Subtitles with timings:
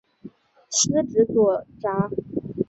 [0.67, 2.09] 司职左闸。